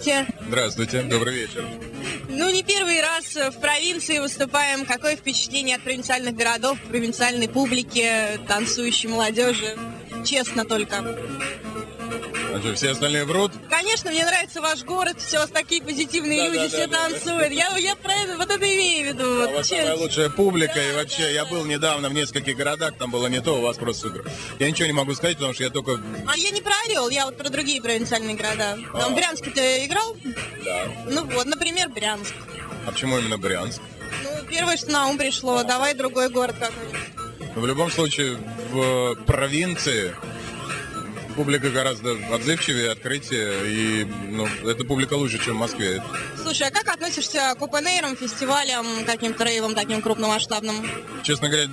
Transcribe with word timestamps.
Здравствуйте. 0.00 0.26
Здравствуйте, 0.48 1.02
добрый 1.02 1.34
вечер. 1.34 1.68
Ну, 2.30 2.48
не 2.50 2.62
первый 2.62 3.02
раз 3.02 3.36
в 3.36 3.60
провинции 3.60 4.18
выступаем. 4.18 4.86
Какое 4.86 5.14
впечатление 5.14 5.76
от 5.76 5.82
провинциальных 5.82 6.34
городов, 6.34 6.78
провинциальной 6.88 7.48
публики, 7.50 8.40
танцующей 8.48 9.10
молодежи? 9.10 9.76
Честно 10.24 10.64
только. 10.64 11.18
А 12.52 12.60
что, 12.60 12.74
все 12.74 12.90
остальные 12.90 13.24
врут? 13.24 13.52
Конечно, 13.68 14.10
мне 14.10 14.24
нравится 14.24 14.60
ваш 14.60 14.82
город, 14.84 15.20
все 15.20 15.38
у 15.38 15.40
вас 15.40 15.50
такие 15.50 15.82
позитивные 15.82 16.38
Да, 16.42 16.46
люди, 16.48 16.58
да, 16.58 16.68
все 16.68 16.86
да, 16.86 17.08
да. 17.08 17.08
танцуют. 17.10 17.52
Я, 17.52 17.76
я 17.78 17.96
про 17.96 18.12
это, 18.12 18.36
вот 18.36 18.50
это 18.50 18.64
имею 18.66 19.12
в 19.12 19.14
виду. 19.14 19.24
А 19.24 19.46
вот, 19.46 19.50
у 19.50 19.56
вас 19.56 19.68
самая 19.68 19.94
лучшая 19.96 20.30
публика, 20.30 20.74
Да, 20.74 20.82
и 20.84 20.92
вообще, 20.94 21.22
да, 21.22 21.28
я 21.28 21.44
да. 21.44 21.50
был 21.50 21.64
недавно 21.64 22.08
в 22.08 22.12
нескольких 22.14 22.56
городах, 22.56 22.94
там 22.98 23.10
было 23.10 23.26
не 23.28 23.40
то, 23.40 23.58
у 23.58 23.60
вас 23.62 23.76
просто 23.76 24.08
супер. 24.08 24.24
Я 24.58 24.68
ничего 24.70 24.86
не 24.86 24.92
могу 24.92 25.14
сказать, 25.14 25.36
потому 25.36 25.54
что 25.54 25.62
я 25.64 25.70
только... 25.70 26.00
А 26.26 26.36
я 26.36 26.50
не 26.50 26.60
про 26.60 26.72
Орел, 26.86 27.08
я 27.08 27.26
вот 27.26 27.36
про 27.36 27.48
другие 27.50 27.80
провинциальные 27.80 28.36
города. 28.36 28.78
А. 28.92 28.98
Там 29.00 29.12
в 29.12 29.16
Брянске 29.16 29.50
ты 29.50 29.84
играл? 29.86 30.16
Да. 30.64 30.84
Ну 31.08 31.24
вот, 31.26 31.46
например, 31.46 31.88
Брянск. 31.88 32.34
А 32.86 32.92
почему 32.92 33.18
именно 33.18 33.38
Брянск? 33.38 33.80
Ну, 34.24 34.30
первое, 34.48 34.76
что 34.76 34.90
на 34.90 35.06
ум 35.08 35.18
пришло, 35.18 35.62
давай 35.62 35.94
другой 35.94 36.28
город 36.30 36.56
какой-нибудь. 36.58 37.54
В 37.54 37.66
любом 37.66 37.90
случае, 37.90 38.38
в 38.70 39.14
провинции 39.26 40.14
публика 41.36 41.70
гораздо 41.70 42.16
отзывчивее, 42.34 42.90
открытие, 42.90 43.52
и 43.66 44.04
ну, 44.04 44.46
эта 44.64 44.84
публика 44.84 45.14
лучше, 45.14 45.38
чем 45.42 45.56
в 45.56 45.60
Москве. 45.60 46.02
Слушай, 46.42 46.68
а 46.68 46.70
как 46.70 46.88
относишься 46.88 47.54
к 47.58 47.62
опенейрам, 47.62 48.16
фестивалям, 48.16 48.86
каким-то 49.06 49.44
рейвам 49.44 49.74
таким 49.74 50.02
крупномасштабным? 50.02 50.86
Честно 51.22 51.48
говоря, 51.48 51.68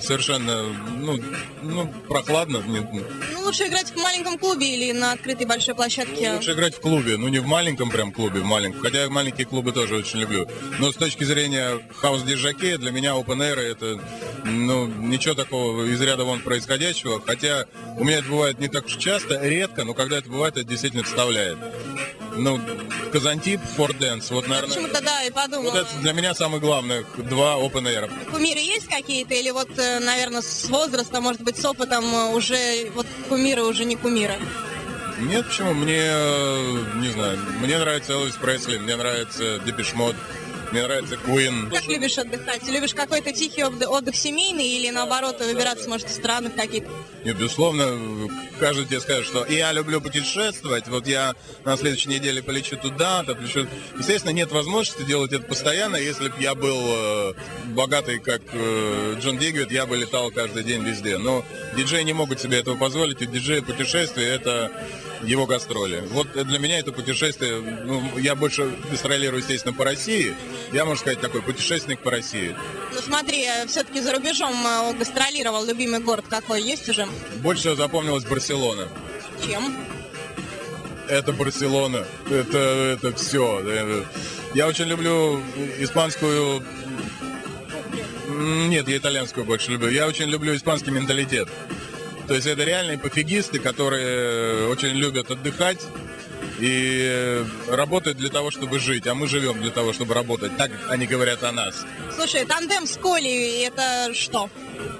совершенно, 0.00 0.62
ну, 0.96 1.20
ну 1.62 1.92
прохладно. 2.08 2.58
Не- 2.66 2.80
Ну, 2.80 3.40
лучше 3.44 3.66
играть 3.66 3.90
в 3.90 3.96
маленьком 3.96 4.38
клубе 4.38 4.74
или 4.74 4.92
на 4.92 5.12
открытой 5.12 5.46
большой 5.46 5.74
площадке. 5.74 6.32
Лучше 6.32 6.52
играть 6.52 6.74
в 6.74 6.80
клубе, 6.80 7.16
ну 7.16 7.28
не 7.28 7.38
в 7.38 7.46
маленьком 7.46 7.90
прям 7.90 8.12
клубе, 8.12 8.40
в 8.40 8.44
маленьком. 8.44 8.80
Хотя 8.82 9.02
я 9.02 9.10
маленькие 9.10 9.46
клубы 9.46 9.72
тоже 9.72 9.96
очень 9.96 10.20
люблю. 10.20 10.48
Но 10.78 10.92
с 10.92 10.96
точки 10.96 11.24
зрения 11.24 11.80
хаус-диджаке, 11.96 12.78
для 12.78 12.90
меня 12.90 13.12
air 13.14 13.58
это 13.58 14.00
ну, 14.44 14.86
ничего 14.86 15.34
такого 15.34 15.84
из 15.84 16.00
ряда 16.00 16.24
вон 16.24 16.40
происходящего. 16.40 17.20
Хотя 17.24 17.66
у 17.96 18.04
меня 18.04 18.18
это 18.18 18.28
бывает 18.28 18.58
не 18.58 18.68
так 18.68 18.87
часто, 18.96 19.38
редко, 19.46 19.84
но 19.84 19.94
когда 19.94 20.18
это 20.18 20.28
бывает, 20.28 20.56
это 20.56 20.64
действительно 20.64 21.02
вставляет. 21.04 21.58
Ну, 22.36 22.60
Казантип, 23.12 23.60
Ford 23.76 23.98
Dance, 23.98 24.26
вот, 24.30 24.46
наверное, 24.48 24.70
Почему-то 24.74 25.02
да, 25.02 25.24
и 25.24 25.30
подумала. 25.30 25.70
вот 25.72 25.74
это 25.80 25.98
для 26.00 26.12
меня 26.12 26.34
самое 26.34 26.60
главное, 26.60 27.04
два 27.16 27.54
open 27.54 27.84
air. 27.84 28.10
Кумиры 28.30 28.60
есть 28.60 28.86
какие-то? 28.86 29.34
Или 29.34 29.50
вот, 29.50 29.70
э, 29.76 29.98
наверное, 29.98 30.42
с 30.42 30.68
возраста, 30.68 31.20
может 31.20 31.42
быть, 31.42 31.56
с 31.58 31.64
опытом 31.64 32.04
э, 32.04 32.34
уже 32.34 32.90
вот 32.94 33.06
кумиры 33.28 33.62
уже 33.62 33.84
не 33.84 33.96
кумиры? 33.96 34.34
Нет, 35.20 35.48
почему? 35.48 35.74
Мне, 35.74 35.98
э, 36.00 36.84
не 36.96 37.08
знаю, 37.08 37.38
мне 37.60 37.76
нравится 37.78 38.12
Элвис 38.12 38.34
Пресли, 38.36 38.78
мне 38.78 38.94
нравится 38.94 39.58
Depeche 39.66 39.94
Mode, 39.94 40.14
мне 40.72 40.82
нравится 40.82 41.14
Queen. 41.14 41.70
Как 41.70 41.86
любишь 41.86 42.18
отдыхать? 42.18 42.68
Любишь 42.68 42.94
какой-то 42.94 43.32
тихий 43.32 43.64
отдых, 43.64 43.90
отдых 43.90 44.16
семейный 44.16 44.66
или 44.66 44.90
наоборот 44.90 45.40
выбираться, 45.40 45.88
может, 45.88 46.08
в 46.08 46.12
страны 46.12 46.50
какие-то? 46.50 46.90
И, 47.24 47.32
безусловно, 47.32 48.28
каждый 48.58 48.86
тебе 48.86 49.00
скажет, 49.00 49.26
что 49.26 49.44
я 49.46 49.72
люблю 49.72 50.00
путешествовать, 50.00 50.88
вот 50.88 51.06
я 51.06 51.34
на 51.64 51.76
следующей 51.76 52.10
неделе 52.10 52.42
полечу 52.42 52.76
туда, 52.76 53.24
то 53.24 53.34
полечу... 53.34 53.66
Естественно, 53.98 54.32
нет 54.32 54.52
возможности 54.52 55.02
делать 55.02 55.32
это 55.32 55.44
постоянно. 55.44 55.96
Если 55.96 56.28
бы 56.28 56.34
я 56.38 56.54
был 56.54 56.78
э, 56.78 57.34
богатый, 57.66 58.18
как 58.18 58.42
э, 58.52 59.16
Джон 59.20 59.38
Дигвид, 59.38 59.72
я 59.72 59.86
бы 59.86 59.96
летал 59.96 60.30
каждый 60.30 60.64
день 60.64 60.82
везде. 60.82 61.18
Но 61.18 61.44
диджеи 61.76 62.02
не 62.02 62.12
могут 62.12 62.40
себе 62.40 62.58
этого 62.58 62.76
позволить, 62.76 63.22
и 63.22 63.26
диджеи 63.26 63.60
путешествия— 63.60 64.26
это 64.28 64.70
его 65.22 65.46
гастроли. 65.46 66.02
Вот 66.10 66.32
для 66.32 66.58
меня 66.58 66.78
это 66.78 66.92
путешествие, 66.92 67.58
ну, 67.84 68.18
я 68.18 68.34
больше 68.34 68.72
гастролирую, 68.90 69.40
естественно, 69.40 69.74
по 69.74 69.84
России. 69.84 70.34
Я, 70.72 70.84
можно 70.84 71.00
сказать, 71.00 71.20
такой 71.20 71.42
путешественник 71.42 72.00
по 72.00 72.10
России. 72.10 72.54
Ну 72.92 73.00
смотри, 73.00 73.46
все-таки 73.66 74.00
за 74.00 74.12
рубежом 74.12 74.54
э, 74.66 74.92
гастролировал, 74.94 75.64
любимый 75.64 76.00
город 76.00 76.26
какой 76.28 76.62
есть 76.62 76.88
уже? 76.88 77.06
Больше 77.36 77.60
всего 77.62 77.74
запомнилась 77.74 78.24
Барселона. 78.24 78.88
Чем? 79.44 79.74
это 81.08 81.32
Барселона, 81.32 82.04
это, 82.30 82.58
это 82.58 83.12
все. 83.14 84.04
Я 84.54 84.66
очень 84.68 84.84
люблю 84.84 85.42
испанскую... 85.78 86.62
Нет, 88.28 88.88
я 88.88 88.98
итальянскую 88.98 89.44
больше 89.44 89.72
люблю. 89.72 89.88
Я 89.88 90.06
очень 90.06 90.26
люблю 90.26 90.54
испанский 90.54 90.90
менталитет. 90.90 91.48
То 92.26 92.34
есть 92.34 92.46
это 92.46 92.62
реальные 92.62 92.98
пофигисты, 92.98 93.58
которые 93.58 94.68
очень 94.68 94.90
любят 94.90 95.30
отдыхать 95.30 95.80
и 96.58 97.08
э, 97.08 97.44
работают 97.68 98.18
для 98.18 98.30
того, 98.30 98.50
чтобы 98.50 98.78
жить. 98.78 99.06
А 99.06 99.14
мы 99.14 99.28
живем 99.28 99.60
для 99.60 99.70
того, 99.70 99.92
чтобы 99.92 100.14
работать. 100.14 100.56
Так 100.56 100.70
они 100.88 101.06
говорят 101.06 101.42
о 101.44 101.52
нас. 101.52 101.84
Слушай, 102.14 102.44
тандем 102.44 102.86
с 102.86 102.96
Колей, 102.96 103.66
это 103.66 104.12
что? 104.14 104.50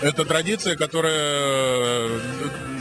Это 0.00 0.24
традиция, 0.24 0.76
которая 0.76 1.14
э, 1.14 2.20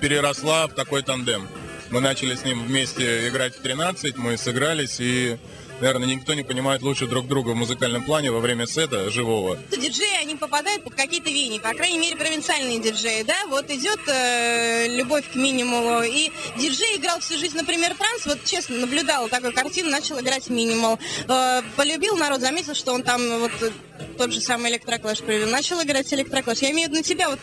переросла 0.00 0.66
в 0.68 0.74
такой 0.74 1.02
тандем. 1.02 1.48
Мы 1.90 2.00
начали 2.00 2.34
с 2.34 2.44
ним 2.44 2.64
вместе 2.64 3.28
играть 3.28 3.54
в 3.54 3.60
13, 3.60 4.16
мы 4.16 4.38
сыгрались, 4.38 4.98
и, 4.98 5.36
наверное, 5.82 6.06
никто 6.06 6.32
не 6.34 6.44
понимает 6.44 6.82
лучше 6.82 7.06
друг 7.06 7.26
друга 7.26 7.50
в 7.50 7.56
музыкальном 7.56 8.04
плане 8.04 8.30
во 8.30 8.38
время 8.38 8.66
сета 8.66 9.10
живого. 9.10 9.58
Диджеи, 9.70 10.22
они 10.22 10.36
попадают 10.36 10.84
под 10.84 10.94
какие-то 10.94 11.28
веяния, 11.28 11.60
по 11.60 11.74
крайней 11.74 11.98
мере, 11.98 12.16
провинциальные 12.16 12.78
диджеи, 12.78 13.22
да? 13.22 13.34
Вот 13.48 13.68
идет 13.68 13.98
э, 14.06 14.86
любовь 14.96 15.24
к 15.32 15.34
минималу, 15.34 16.02
и 16.04 16.30
диджей 16.56 16.96
играл 16.96 17.18
всю 17.18 17.36
жизнь, 17.36 17.56
например, 17.56 17.94
транс, 17.94 18.26
вот 18.26 18.44
честно, 18.44 18.76
наблюдала 18.78 19.28
такую 19.28 19.52
картину, 19.52 19.90
начал 19.90 20.20
играть 20.20 20.48
минимал. 20.48 20.98
Э, 21.28 21.62
полюбил 21.76 22.16
народ, 22.16 22.40
заметил, 22.40 22.74
что 22.74 22.92
он 22.92 23.02
там 23.02 23.40
вот 23.40 23.52
э, 23.60 23.70
тот 24.16 24.32
же 24.32 24.40
самый 24.40 24.70
электроклэш 24.70 25.18
привел, 25.18 25.48
начал 25.48 25.82
играть 25.82 26.12
электроклэш. 26.14 26.58
Я 26.58 26.70
имею 26.70 26.88
в 26.88 26.92
виду 26.92 27.00
на 27.00 27.02
тебя, 27.02 27.28
вот 27.28 27.40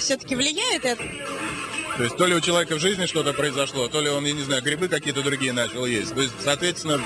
все-таки 0.00 0.34
влияет 0.34 0.84
это? 0.84 1.02
То 1.96 2.04
есть 2.04 2.16
то 2.16 2.26
ли 2.26 2.34
у 2.34 2.40
человека 2.40 2.76
в 2.76 2.80
жизни 2.80 3.06
что-то 3.06 3.32
произошло, 3.32 3.88
то 3.88 4.00
ли 4.00 4.10
он, 4.10 4.24
я 4.26 4.32
не 4.32 4.42
знаю, 4.42 4.62
грибы 4.62 4.88
какие-то 4.88 5.22
другие 5.22 5.52
начал 5.52 5.86
есть. 5.86 6.14
То 6.14 6.20
есть, 6.20 6.34
соответственно, 6.44 7.00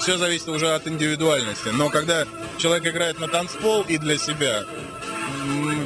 все 0.00 0.18
зависит 0.18 0.48
уже 0.48 0.74
от 0.74 0.86
индивидуальности. 0.88 1.68
Но 1.68 1.90
когда 1.90 2.26
человек 2.58 2.86
играет 2.92 3.20
на 3.20 3.28
танцпол 3.28 3.82
и 3.82 3.98
для 3.98 4.18
себя, 4.18 4.64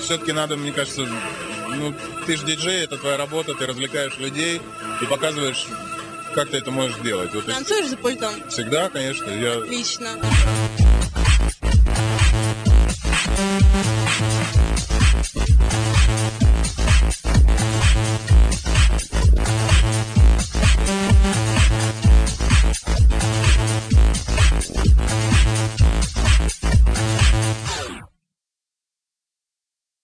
все-таки 0.00 0.32
надо, 0.32 0.56
мне 0.56 0.72
кажется, 0.72 1.06
ну, 1.68 1.94
ты 2.24 2.36
же 2.36 2.46
диджей, 2.46 2.84
это 2.84 2.96
твоя 2.96 3.18
работа, 3.18 3.54
ты 3.54 3.66
развлекаешь 3.66 4.16
людей 4.16 4.62
и 5.02 5.06
показываешь, 5.06 5.66
как 6.34 6.48
ты 6.48 6.56
это 6.56 6.70
можешь 6.70 6.96
делать. 6.98 7.34
Вот 7.34 7.44
Танцуешь 7.44 7.88
за 7.88 7.96
пультом? 7.98 8.32
всегда, 8.48 8.88
конечно, 8.88 9.30
я 9.30 9.58
Отлично. 9.58 10.10